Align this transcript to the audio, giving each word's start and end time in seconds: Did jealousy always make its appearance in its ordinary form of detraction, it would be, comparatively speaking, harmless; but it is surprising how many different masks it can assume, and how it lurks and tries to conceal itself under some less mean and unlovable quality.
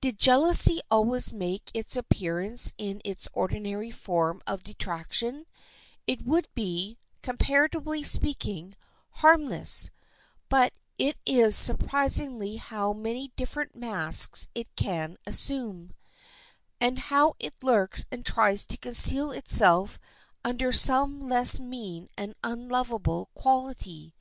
Did 0.00 0.18
jealousy 0.18 0.80
always 0.90 1.32
make 1.32 1.70
its 1.72 1.94
appearance 1.96 2.72
in 2.78 3.00
its 3.04 3.28
ordinary 3.32 3.92
form 3.92 4.42
of 4.44 4.64
detraction, 4.64 5.46
it 6.04 6.24
would 6.26 6.48
be, 6.52 6.98
comparatively 7.22 8.02
speaking, 8.02 8.74
harmless; 9.22 9.92
but 10.48 10.72
it 10.98 11.16
is 11.24 11.56
surprising 11.56 12.56
how 12.58 12.92
many 12.92 13.30
different 13.36 13.76
masks 13.76 14.48
it 14.52 14.74
can 14.74 15.16
assume, 15.24 15.94
and 16.80 16.98
how 16.98 17.34
it 17.38 17.54
lurks 17.62 18.04
and 18.10 18.26
tries 18.26 18.66
to 18.66 18.78
conceal 18.78 19.30
itself 19.30 20.00
under 20.44 20.72
some 20.72 21.28
less 21.28 21.60
mean 21.60 22.08
and 22.16 22.34
unlovable 22.42 23.28
quality. 23.32 24.12